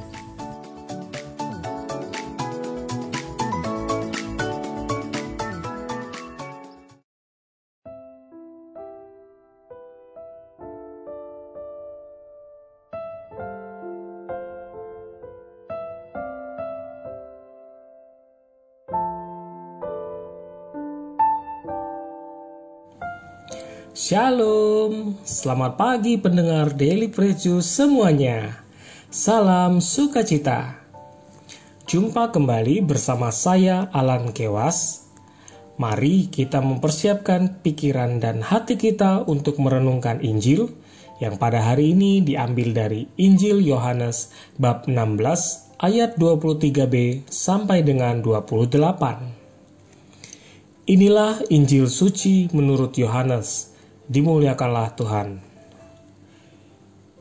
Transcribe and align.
Shalom, 23.99 25.20
selamat 25.27 25.76
pagi 25.76 26.15
pendengar 26.15 26.71
Daily 26.71 27.11
Preview 27.11 27.60
semuanya. 27.60 28.64
Salam 29.11 29.83
sukacita. 29.83 30.80
Jumpa 31.83 32.32
kembali 32.32 32.80
bersama 32.80 33.27
saya 33.27 33.92
Alan 33.92 34.32
Kewas. 34.32 35.11
Mari 35.76 36.32
kita 36.32 36.64
mempersiapkan 36.64 37.60
pikiran 37.60 38.23
dan 38.23 38.39
hati 38.39 38.80
kita 38.80 39.27
untuk 39.27 39.60
merenungkan 39.60 40.23
Injil 40.23 40.71
yang 41.20 41.36
pada 41.36 41.60
hari 41.60 41.92
ini 41.92 42.23
diambil 42.23 42.71
dari 42.71 43.04
Injil 43.20 43.60
Yohanes 43.60 44.31
bab 44.55 44.87
16 44.87 45.76
ayat 45.83 46.16
23b 46.16 47.27
sampai 47.27 47.83
dengan 47.83 48.23
28. 48.23 50.87
Inilah 50.87 51.43
Injil 51.52 51.92
suci 51.92 52.48
menurut 52.55 52.95
Yohanes 52.95 53.68
dimuliakanlah 54.09 54.97
Tuhan. 54.97 55.39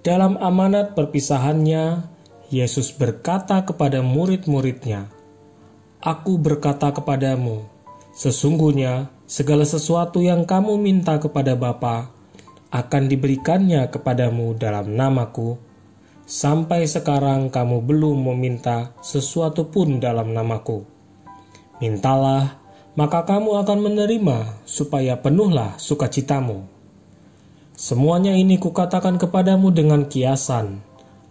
Dalam 0.00 0.41
amanat 0.41 0.97
perpisahannya, 0.97 2.09
Yesus 2.49 2.97
berkata 2.97 3.60
kepada 3.60 4.00
murid-muridnya, 4.00 5.12
Aku 6.00 6.41
berkata 6.41 6.88
kepadamu, 6.97 7.69
sesungguhnya 8.16 9.12
segala 9.28 9.69
sesuatu 9.69 10.25
yang 10.25 10.48
kamu 10.48 10.81
minta 10.81 11.21
kepada 11.21 11.53
Bapa 11.53 12.09
akan 12.72 13.04
diberikannya 13.04 13.93
kepadamu 13.93 14.56
dalam 14.56 14.97
namaku. 14.97 15.60
Sampai 16.28 16.84
sekarang 16.84 17.48
kamu 17.53 17.84
belum 17.84 18.32
meminta 18.32 18.93
sesuatu 19.00 19.69
pun 19.69 19.97
dalam 20.00 20.32
namaku. 20.32 20.84
Mintalah, 21.81 22.60
maka 22.97 23.25
kamu 23.28 23.60
akan 23.65 23.78
menerima 23.81 24.38
supaya 24.65 25.21
penuhlah 25.21 25.77
sukacitamu. 25.77 26.78
Semuanya 27.78 28.34
ini 28.34 28.59
kukatakan 28.59 29.22
kepadamu 29.22 29.71
dengan 29.71 30.11
kiasan. 30.11 30.83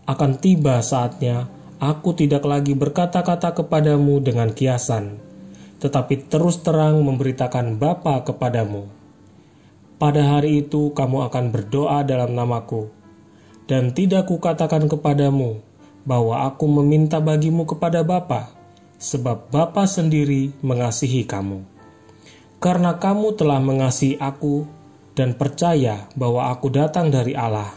Akan 0.07 0.39
tiba 0.39 0.79
saatnya 0.79 1.51
aku 1.83 2.15
tidak 2.15 2.47
lagi 2.47 2.71
berkata-kata 2.71 3.51
kepadamu 3.51 4.23
dengan 4.23 4.55
kiasan, 4.55 5.19
tetapi 5.83 6.31
terus 6.31 6.63
terang 6.63 7.03
memberitakan 7.03 7.75
Bapa 7.75 8.23
kepadamu. 8.23 8.87
Pada 9.99 10.23
hari 10.23 10.63
itu 10.63 10.95
kamu 10.95 11.27
akan 11.27 11.51
berdoa 11.51 12.07
dalam 12.07 12.31
namaku, 12.31 12.87
dan 13.67 13.91
tidak 13.91 14.31
kukatakan 14.31 14.87
kepadamu 14.87 15.59
bahwa 16.07 16.47
aku 16.47 16.63
meminta 16.79 17.19
bagimu 17.19 17.67
kepada 17.67 18.07
Bapa, 18.07 18.47
sebab 18.95 19.51
Bapa 19.51 19.83
sendiri 19.83 20.55
mengasihi 20.63 21.27
kamu. 21.27 21.67
Karena 22.63 22.95
kamu 22.95 23.35
telah 23.35 23.59
mengasihi 23.59 24.15
aku 24.15 24.76
dan 25.17 25.33
percaya 25.33 26.05
bahwa 26.13 26.53
aku 26.53 26.69
datang 26.69 27.09
dari 27.09 27.33
Allah. 27.33 27.73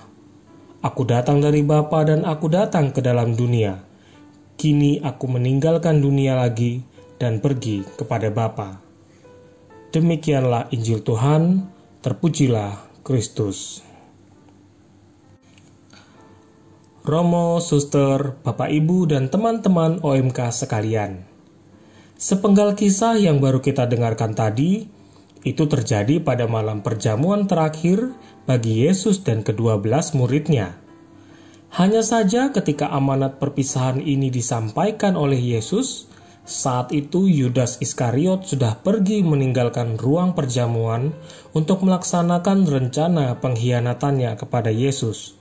Aku 0.85 1.09
datang 1.09 1.41
dari 1.41 1.65
Bapa 1.65 2.05
dan 2.05 2.29
aku 2.29 2.53
datang 2.53 2.93
ke 2.93 3.01
dalam 3.01 3.33
dunia. 3.33 3.81
Kini 4.61 5.01
aku 5.01 5.25
meninggalkan 5.25 6.05
dunia 6.05 6.37
lagi 6.37 6.85
dan 7.17 7.41
pergi 7.41 7.81
kepada 7.97 8.29
Bapa. 8.29 8.77
Demikianlah 9.89 10.69
Injil 10.69 11.01
Tuhan, 11.01 11.65
terpujilah 12.05 12.77
Kristus. 13.01 13.81
Romo, 17.01 17.65
suster, 17.65 18.37
Bapak 18.45 18.69
Ibu, 18.69 19.09
dan 19.09 19.33
teman-teman 19.33 20.05
OMK 20.05 20.53
sekalian. 20.53 21.25
Sepenggal 22.21 22.77
kisah 22.77 23.17
yang 23.17 23.41
baru 23.41 23.65
kita 23.65 23.89
dengarkan 23.89 24.37
tadi 24.37 25.00
itu 25.43 25.65
terjadi 25.65 26.21
pada 26.21 26.45
malam 26.45 26.85
perjamuan 26.85 27.49
terakhir 27.49 28.13
bagi 28.45 28.85
Yesus 28.85 29.25
dan 29.25 29.41
kedua 29.41 29.81
belas 29.81 30.13
muridnya. 30.13 30.77
Hanya 31.71 32.03
saja 32.03 32.51
ketika 32.51 32.91
amanat 32.91 33.39
perpisahan 33.39 34.03
ini 34.03 34.29
disampaikan 34.29 35.15
oleh 35.15 35.39
Yesus, 35.39 36.11
saat 36.43 36.91
itu 36.91 37.31
Yudas 37.31 37.79
Iskariot 37.79 38.43
sudah 38.43 38.83
pergi 38.83 39.23
meninggalkan 39.23 39.95
ruang 39.95 40.35
perjamuan 40.35 41.15
untuk 41.55 41.87
melaksanakan 41.87 42.67
rencana 42.67 43.39
pengkhianatannya 43.39 44.35
kepada 44.35 44.75
Yesus. 44.75 45.39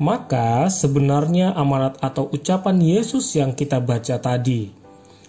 Maka 0.00 0.70
sebenarnya 0.72 1.52
amanat 1.52 2.00
atau 2.00 2.30
ucapan 2.30 2.80
Yesus 2.80 3.34
yang 3.36 3.52
kita 3.52 3.82
baca 3.82 4.16
tadi 4.22 4.77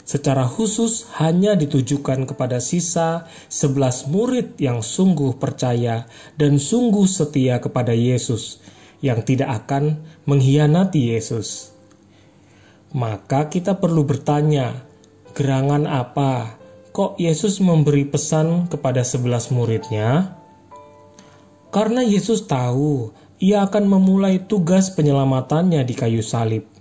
secara 0.10 0.50
khusus 0.50 1.06
hanya 1.22 1.54
ditujukan 1.54 2.26
kepada 2.26 2.58
sisa 2.58 3.30
sebelas 3.46 4.10
murid 4.10 4.58
yang 4.58 4.82
sungguh 4.82 5.38
percaya 5.38 6.10
dan 6.34 6.58
sungguh 6.58 7.06
setia 7.06 7.62
kepada 7.62 7.94
Yesus, 7.94 8.58
yang 9.06 9.22
tidak 9.22 9.54
akan 9.54 10.02
mengkhianati 10.26 11.14
Yesus. 11.14 11.78
Maka 12.90 13.54
kita 13.54 13.78
perlu 13.78 14.02
bertanya, 14.02 14.82
gerangan 15.38 15.86
apa, 15.86 16.58
kok 16.90 17.22
Yesus 17.22 17.62
memberi 17.62 18.10
pesan 18.10 18.66
kepada 18.66 19.06
sebelas 19.06 19.54
muridnya? 19.54 20.42
Karena 21.70 22.02
Yesus 22.02 22.50
tahu 22.50 23.14
ia 23.38 23.62
akan 23.62 23.86
memulai 23.86 24.42
tugas 24.42 24.90
penyelamatannya 24.90 25.86
di 25.86 25.94
kayu 25.94 26.26
salib. 26.26 26.79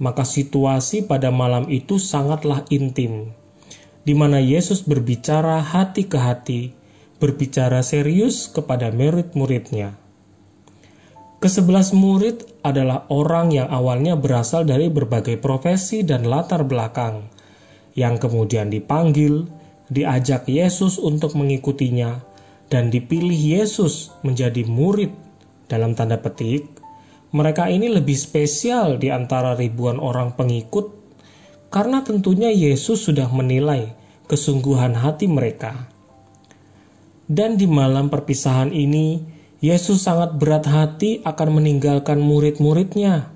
Maka 0.00 0.24
situasi 0.24 1.04
pada 1.04 1.28
malam 1.28 1.68
itu 1.68 2.00
sangatlah 2.00 2.64
intim, 2.72 3.36
di 4.08 4.16
mana 4.16 4.40
Yesus 4.40 4.80
berbicara 4.80 5.60
hati 5.60 6.08
ke 6.08 6.16
hati, 6.16 6.72
berbicara 7.20 7.84
serius 7.84 8.48
kepada 8.48 8.88
murid-muridnya. 8.88 10.00
Kesebelas 11.40 11.92
murid 11.92 12.48
adalah 12.64 13.04
orang 13.12 13.52
yang 13.52 13.68
awalnya 13.68 14.16
berasal 14.16 14.64
dari 14.64 14.88
berbagai 14.88 15.36
profesi 15.36 16.00
dan 16.00 16.24
latar 16.24 16.64
belakang, 16.64 17.28
yang 17.92 18.16
kemudian 18.16 18.72
dipanggil, 18.72 19.48
diajak 19.92 20.48
Yesus 20.48 20.96
untuk 20.96 21.36
mengikutinya, 21.36 22.24
dan 22.72 22.88
dipilih 22.88 23.60
Yesus 23.60 24.16
menjadi 24.24 24.64
murid 24.64 25.12
dalam 25.68 25.92
tanda 25.92 26.16
petik. 26.16 26.79
Mereka 27.30 27.70
ini 27.70 27.86
lebih 27.86 28.18
spesial 28.18 28.98
di 28.98 29.06
antara 29.14 29.54
ribuan 29.54 30.02
orang 30.02 30.34
pengikut 30.34 30.90
karena 31.70 32.02
tentunya 32.02 32.50
Yesus 32.50 33.06
sudah 33.06 33.30
menilai 33.30 33.94
kesungguhan 34.26 34.98
hati 34.98 35.30
mereka. 35.30 35.86
Dan 37.30 37.54
di 37.54 37.70
malam 37.70 38.10
perpisahan 38.10 38.74
ini, 38.74 39.22
Yesus 39.62 40.02
sangat 40.02 40.34
berat 40.34 40.66
hati 40.66 41.22
akan 41.22 41.62
meninggalkan 41.62 42.18
murid-muridnya. 42.18 43.30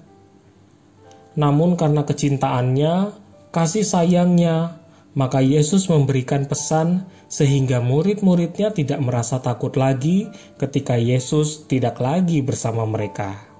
Namun 1.38 1.78
karena 1.78 2.02
kecintaannya, 2.02 3.14
kasih 3.54 3.86
sayangnya, 3.86 4.82
maka 5.14 5.38
Yesus 5.38 5.86
memberikan 5.86 6.50
pesan 6.50 7.06
sehingga 7.30 7.78
murid-muridnya 7.78 8.74
tidak 8.74 8.98
merasa 8.98 9.38
takut 9.38 9.78
lagi 9.78 10.26
ketika 10.58 10.98
Yesus 10.98 11.70
tidak 11.70 12.02
lagi 12.02 12.42
bersama 12.42 12.82
mereka. 12.82 13.53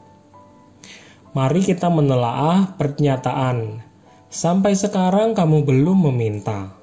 Mari 1.35 1.67
kita 1.67 1.91
menelaah 1.91 2.79
pernyataan, 2.79 3.83
sampai 4.31 4.79
sekarang 4.79 5.35
kamu 5.35 5.67
belum 5.67 6.07
meminta. 6.07 6.79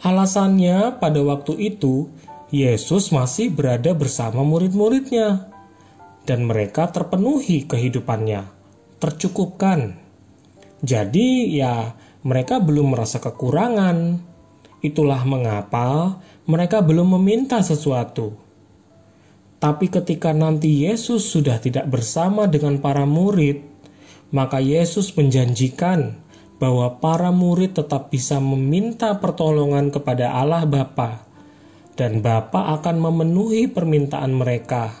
Alasannya 0.00 0.96
pada 0.96 1.20
waktu 1.20 1.60
itu 1.60 2.08
Yesus 2.48 3.12
masih 3.12 3.52
berada 3.52 3.92
bersama 3.92 4.40
murid-muridnya, 4.40 5.52
dan 6.24 6.48
mereka 6.48 6.88
terpenuhi 6.88 7.68
kehidupannya, 7.68 8.48
tercukupkan. 8.96 10.00
Jadi, 10.80 11.52
ya, 11.52 11.92
mereka 12.24 12.64
belum 12.64 12.96
merasa 12.96 13.20
kekurangan. 13.20 14.24
Itulah 14.80 15.22
mengapa 15.28 16.16
mereka 16.48 16.80
belum 16.82 17.20
meminta 17.20 17.60
sesuatu. 17.60 18.34
Tapi 19.62 19.86
ketika 19.94 20.34
nanti 20.34 20.90
Yesus 20.90 21.22
sudah 21.22 21.62
tidak 21.62 21.86
bersama 21.86 22.50
dengan 22.50 22.82
para 22.82 23.06
murid, 23.06 23.62
maka 24.34 24.58
Yesus 24.58 25.14
menjanjikan 25.14 26.18
bahwa 26.58 26.98
para 26.98 27.30
murid 27.30 27.78
tetap 27.78 28.10
bisa 28.10 28.42
meminta 28.42 29.14
pertolongan 29.22 29.94
kepada 29.94 30.34
Allah 30.34 30.66
Bapa 30.66 31.22
dan 31.94 32.26
Bapa 32.26 32.74
akan 32.74 33.06
memenuhi 33.06 33.70
permintaan 33.70 34.34
mereka. 34.34 34.98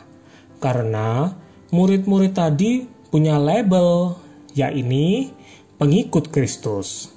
Karena 0.62 1.26
murid-murid 1.74 2.30
tadi 2.30 2.86
punya 3.10 3.42
label, 3.42 4.14
yakni 4.54 5.34
pengikut 5.74 6.30
Kristus. 6.30 7.10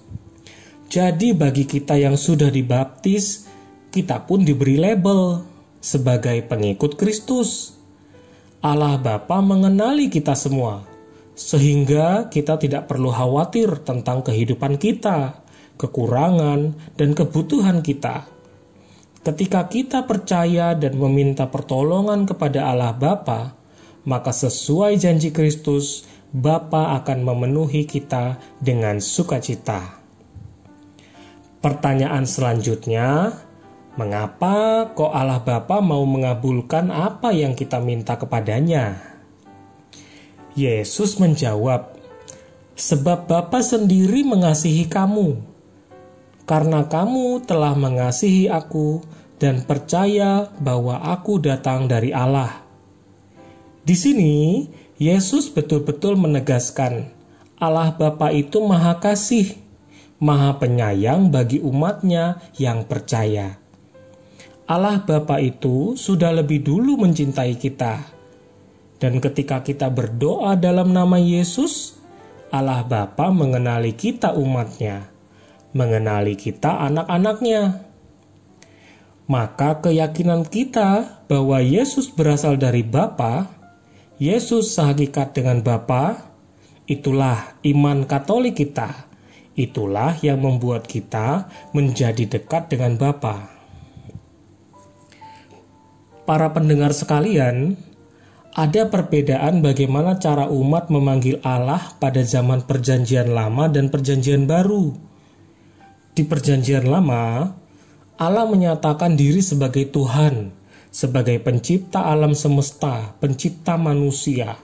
Jadi 0.89 1.37
bagi 1.37 1.69
kita 1.69 1.93
yang 1.93 2.17
sudah 2.17 2.49
dibaptis, 2.49 3.45
kita 3.93 4.25
pun 4.25 4.41
diberi 4.41 4.81
label 4.81 5.53
sebagai 5.85 6.41
pengikut 6.49 6.97
Kristus. 6.97 7.77
Allah 8.65 8.97
Bapa 8.97 9.45
mengenali 9.45 10.09
kita 10.09 10.33
semua, 10.33 10.81
sehingga 11.37 12.33
kita 12.33 12.57
tidak 12.57 12.89
perlu 12.89 13.13
khawatir 13.13 13.85
tentang 13.85 14.25
kehidupan 14.25 14.81
kita, 14.81 15.45
kekurangan, 15.77 16.73
dan 16.97 17.13
kebutuhan 17.13 17.85
kita 17.85 18.33
Ketika 19.25 19.65
kita 19.65 20.05
percaya 20.05 20.77
dan 20.77 21.01
meminta 21.01 21.49
pertolongan 21.49 22.29
kepada 22.29 22.69
Allah 22.69 22.93
Bapa, 22.93 23.57
maka 24.05 24.29
sesuai 24.29 25.01
janji 25.01 25.33
Kristus, 25.33 26.05
Bapa 26.29 26.93
akan 27.01 27.25
memenuhi 27.25 27.89
kita 27.89 28.37
dengan 28.61 29.01
sukacita. 29.01 29.97
Pertanyaan 31.57 32.29
selanjutnya, 32.29 33.33
mengapa 33.95 34.91
kok 34.91 35.11
Allah 35.11 35.43
Bapa 35.43 35.79
mau 35.79 36.03
mengabulkan 36.03 36.91
apa 36.91 37.31
yang 37.31 37.55
kita 37.55 37.79
minta 37.79 38.15
kepadanya? 38.15 38.99
Yesus 40.55 41.19
menjawab, 41.19 41.95
"Sebab 42.75 43.27
Bapa 43.27 43.59
sendiri 43.59 44.23
mengasihi 44.23 44.87
kamu." 44.87 45.55
karena 46.45 46.85
kamu 46.85 47.43
telah 47.43 47.73
mengasihi 47.73 48.47
aku 48.47 49.01
dan 49.41 49.65
percaya 49.65 50.47
bahwa 50.61 51.01
aku 51.01 51.41
datang 51.41 51.89
dari 51.89 52.13
Allah. 52.13 52.63
Di 53.85 53.97
sini, 53.97 54.65
Yesus 54.95 55.51
betul-betul 55.51 56.15
menegaskan 56.15 57.11
Allah 57.59 57.91
Bapa 57.97 58.31
itu 58.31 58.61
maha 58.63 59.01
kasih, 59.01 59.57
maha 60.21 60.55
penyayang 60.61 61.33
bagi 61.33 61.59
umatnya 61.59 62.39
yang 62.55 62.87
percaya. 62.87 63.59
Allah 64.65 65.01
Bapa 65.05 65.37
itu 65.41 65.93
sudah 65.93 66.33
lebih 66.33 66.65
dulu 66.65 66.97
mencintai 66.97 67.53
kita. 67.57 68.01
Dan 68.97 69.21
ketika 69.21 69.61
kita 69.61 69.91
berdoa 69.93 70.57
dalam 70.57 70.89
nama 70.89 71.21
Yesus, 71.21 71.99
Allah 72.49 72.81
Bapa 72.81 73.29
mengenali 73.29 73.93
kita 73.93 74.33
umatnya 74.33 75.15
mengenali 75.75 76.39
kita 76.39 76.87
anak-anaknya. 76.87 77.83
Maka 79.27 79.83
keyakinan 79.83 80.47
kita 80.47 81.19
bahwa 81.27 81.59
Yesus 81.59 82.07
berasal 82.07 82.55
dari 82.55 82.87
Bapa, 82.87 83.51
Yesus 84.15 84.71
sehakikat 84.79 85.35
dengan 85.35 85.59
Bapa, 85.59 86.31
itulah 86.87 87.59
iman 87.67 88.07
Katolik 88.07 88.55
kita. 88.55 89.11
Itulah 89.59 90.15
yang 90.23 90.39
membuat 90.43 90.87
kita 90.87 91.51
menjadi 91.75 92.23
dekat 92.39 92.71
dengan 92.71 92.95
Bapa. 92.95 93.54
Para 96.25 96.57
pendengar 96.57 96.89
sekalian, 96.89 97.77
ada 98.57 98.89
perbedaan 98.89 99.61
bagaimana 99.61 100.17
cara 100.17 100.49
umat 100.49 100.89
memanggil 100.89 101.37
Allah 101.45 101.93
pada 102.01 102.25
zaman 102.25 102.65
Perjanjian 102.65 103.29
Lama 103.29 103.69
dan 103.69 103.93
Perjanjian 103.93 104.49
Baru. 104.49 104.97
Di 106.17 106.25
Perjanjian 106.25 106.89
Lama, 106.89 107.53
Allah 108.17 108.45
menyatakan 108.49 109.13
diri 109.13 109.43
sebagai 109.43 109.91
Tuhan, 109.93 110.49
sebagai 110.89 111.37
pencipta 111.43 112.07
alam 112.09 112.33
semesta, 112.33 113.13
pencipta 113.21 113.77
manusia. 113.77 114.57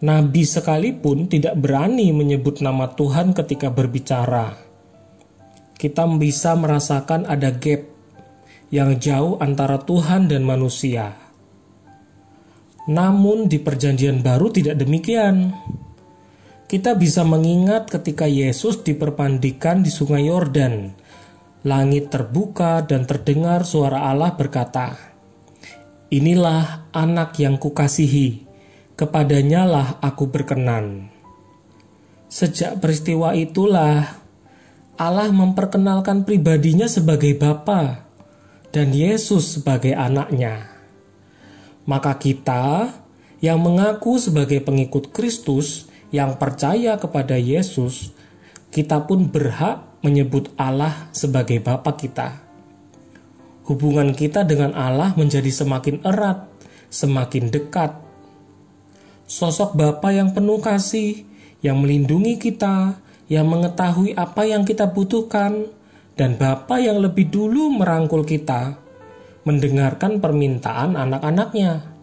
Nabi 0.00 0.42
sekalipun 0.42 1.30
tidak 1.30 1.54
berani 1.54 2.10
menyebut 2.10 2.58
nama 2.64 2.90
Tuhan 2.98 3.30
ketika 3.30 3.70
berbicara. 3.70 4.58
Kita 5.78 6.02
bisa 6.18 6.58
merasakan 6.58 7.28
ada 7.30 7.54
gap 7.54 7.97
yang 8.68 9.00
jauh 9.00 9.40
antara 9.40 9.80
Tuhan 9.80 10.28
dan 10.28 10.44
manusia. 10.44 11.16
Namun, 12.88 13.48
di 13.48 13.60
Perjanjian 13.60 14.24
Baru 14.24 14.48
tidak 14.48 14.80
demikian 14.80 15.52
kita 16.68 17.00
bisa 17.00 17.24
mengingat 17.24 17.88
ketika 17.88 18.28
Yesus 18.28 18.84
diperpandikan 18.84 19.80
di 19.80 19.88
Sungai 19.88 20.28
Yordan. 20.28 20.92
Langit 21.64 22.12
terbuka 22.12 22.84
dan 22.84 23.08
terdengar 23.08 23.64
suara 23.64 24.04
Allah 24.12 24.36
berkata, 24.36 24.92
"Inilah 26.12 26.92
anak 26.92 27.40
yang 27.40 27.56
kukasihi, 27.56 28.44
kepadanya 29.00 29.64
lah 29.64 29.88
aku 30.04 30.28
berkenan." 30.28 31.08
Sejak 32.28 32.84
peristiwa 32.84 33.32
itulah 33.32 34.20
Allah 35.00 35.32
memperkenalkan 35.32 36.28
pribadinya 36.28 36.84
sebagai 36.84 37.32
Bapa 37.32 38.07
dan 38.72 38.92
Yesus 38.92 39.58
sebagai 39.58 39.96
anaknya. 39.96 40.68
Maka 41.88 42.20
kita 42.20 42.92
yang 43.40 43.62
mengaku 43.62 44.20
sebagai 44.20 44.60
pengikut 44.60 45.14
Kristus 45.14 45.88
yang 46.12 46.36
percaya 46.36 46.96
kepada 47.00 47.36
Yesus, 47.36 48.12
kita 48.68 49.08
pun 49.08 49.28
berhak 49.28 49.84
menyebut 50.04 50.52
Allah 50.60 51.08
sebagai 51.16 51.60
Bapa 51.60 51.96
kita. 51.96 52.44
Hubungan 53.68 54.16
kita 54.16 54.48
dengan 54.48 54.72
Allah 54.72 55.12
menjadi 55.12 55.52
semakin 55.52 56.00
erat, 56.04 56.48
semakin 56.88 57.52
dekat. 57.52 57.92
Sosok 59.28 59.76
Bapa 59.76 60.08
yang 60.08 60.32
penuh 60.32 60.56
kasih, 60.60 61.28
yang 61.60 61.84
melindungi 61.84 62.40
kita, 62.40 62.96
yang 63.28 63.44
mengetahui 63.44 64.16
apa 64.16 64.48
yang 64.48 64.64
kita 64.64 64.88
butuhkan, 64.88 65.68
dan 66.18 66.34
Bapa 66.34 66.82
yang 66.82 66.98
lebih 66.98 67.30
dulu 67.30 67.78
merangkul 67.78 68.26
kita 68.26 68.74
mendengarkan 69.46 70.18
permintaan 70.18 70.98
anak-anaknya. 70.98 71.94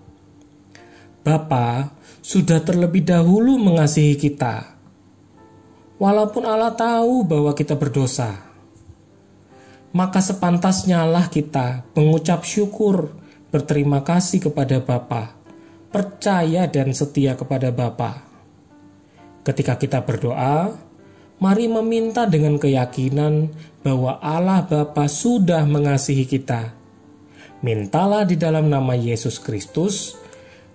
Bapa 1.19 1.91
sudah 2.23 2.63
terlebih 2.63 3.03
dahulu 3.03 3.59
mengasihi 3.59 4.15
kita. 4.15 4.71
Walaupun 5.99 6.47
Allah 6.47 6.71
tahu 6.71 7.27
bahwa 7.27 7.51
kita 7.51 7.75
berdosa, 7.75 8.39
maka 9.91 10.23
sepantasnya 10.23 11.03
lah 11.03 11.27
kita 11.27 11.83
mengucap 11.95 12.47
syukur, 12.47 13.11
berterima 13.51 13.99
kasih 13.99 14.47
kepada 14.47 14.79
Bapa, 14.79 15.35
percaya 15.91 16.67
dan 16.71 16.95
setia 16.95 17.35
kepada 17.35 17.71
Bapa. 17.71 18.23
Ketika 19.43 19.75
kita 19.79 20.03
berdoa, 20.03 20.84
mari 21.39 21.67
meminta 21.67 22.23
dengan 22.25 22.55
keyakinan 22.55 23.51
bahwa 23.83 24.17
Allah 24.23 24.63
Bapa 24.65 25.05
sudah 25.05 25.67
mengasihi 25.67 26.25
kita. 26.25 26.73
Mintalah 27.65 28.23
di 28.23 28.37
dalam 28.37 28.69
nama 28.69 28.93
Yesus 28.93 29.41
Kristus, 29.41 30.15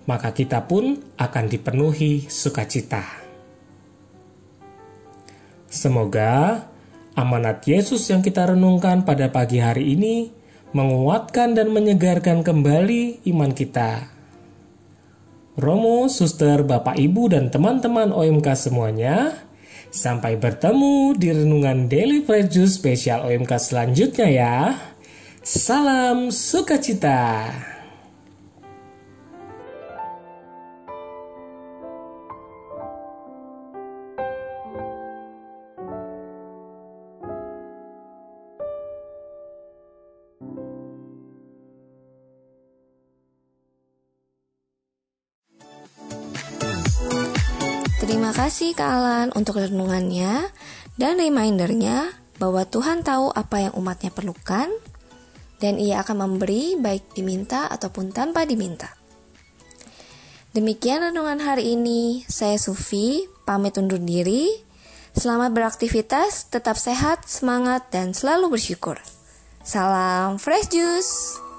maka 0.05 0.33
kita 0.35 0.65
pun 0.65 0.99
akan 1.15 1.45
dipenuhi 1.47 2.27
sukacita. 2.27 3.03
Semoga 5.71 6.67
amanat 7.15 7.63
Yesus 7.63 8.03
yang 8.11 8.19
kita 8.19 8.51
renungkan 8.51 9.07
pada 9.07 9.31
pagi 9.31 9.63
hari 9.63 9.95
ini 9.95 10.41
menguatkan 10.75 11.55
dan 11.55 11.71
menyegarkan 11.71 12.43
kembali 12.43 13.23
iman 13.27 13.51
kita. 13.55 14.07
Romo, 15.59 16.07
suster, 16.07 16.63
bapak, 16.63 16.95
ibu, 16.95 17.27
dan 17.27 17.51
teman-teman 17.51 18.15
OMK 18.15 18.47
semuanya, 18.55 19.35
Sampai 19.91 20.39
bertemu 20.39 21.19
di 21.19 21.35
renungan 21.35 21.91
Daily 21.91 22.23
Juice 22.47 22.79
spesial 22.79 23.27
OMK 23.27 23.51
selanjutnya 23.59 24.27
ya. 24.31 24.55
Salam 25.43 26.31
sukacita. 26.31 27.70
Terima 48.11 48.35
kasih 48.35 48.75
Kak 48.75 48.91
Alan 48.91 49.31
untuk 49.39 49.55
renungannya 49.55 50.51
dan 50.99 51.15
remindernya 51.15 52.11
bahwa 52.43 52.67
Tuhan 52.67 53.07
tahu 53.07 53.31
apa 53.31 53.63
yang 53.63 53.73
umatnya 53.79 54.11
perlukan 54.11 54.67
dan 55.63 55.79
ia 55.79 56.03
akan 56.03 56.27
memberi 56.27 56.75
baik 56.75 57.15
diminta 57.15 57.71
ataupun 57.71 58.11
tanpa 58.11 58.43
diminta. 58.43 58.91
Demikian 60.51 61.07
renungan 61.07 61.39
hari 61.39 61.79
ini. 61.79 62.27
Saya 62.27 62.59
Sufi, 62.59 63.31
pamit 63.47 63.79
undur 63.79 64.03
diri. 64.03 64.59
Selamat 65.15 65.55
beraktivitas, 65.55 66.51
tetap 66.51 66.75
sehat, 66.75 67.31
semangat, 67.31 67.95
dan 67.95 68.11
selalu 68.11 68.59
bersyukur. 68.59 68.99
Salam 69.63 70.35
Fresh 70.35 70.67
Juice! 70.67 71.50